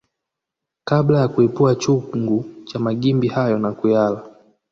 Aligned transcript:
Kabla 0.83 1.19
ya 1.19 1.27
kuepua 1.27 1.75
chungu 1.75 2.45
cha 2.65 2.79
magimbi 2.79 3.27
hayo 3.27 3.59
na 3.59 3.71
kuyala 3.71 4.21